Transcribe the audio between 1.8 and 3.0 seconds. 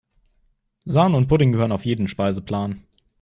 jeden Speiseplan.